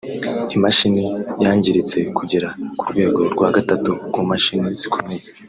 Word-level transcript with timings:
Imashini 0.55 1.01
yangiritse 1.43 1.97
kugera 2.17 2.49
ku 2.77 2.83
rwego 2.91 3.19
rwa 3.33 3.49
gatatu 3.55 3.91
ku 4.13 4.19
mashini 4.29 4.67
zikomeye 4.79 5.23